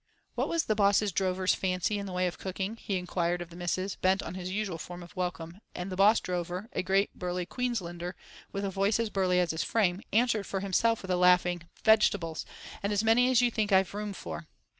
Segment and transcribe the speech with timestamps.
[0.33, 3.55] "What was the boss drover's fancy in the way of cooking?" he inquired of the
[3.55, 7.45] missus, bent on his usual form of welcome, and the boss drover, a great burly
[7.45, 8.15] Queenslander,
[8.51, 12.47] with a voice as burly as his frame, answered for himself with a laughing "Vegetables!
[12.81, 14.47] and as many as you think I've room for."